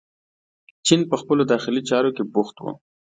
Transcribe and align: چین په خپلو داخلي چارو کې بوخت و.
چین 0.85 1.01
په 1.09 1.15
خپلو 1.21 1.43
داخلي 1.53 1.81
چارو 1.89 2.15
کې 2.15 2.23
بوخت 2.33 2.55
و. 2.59 2.65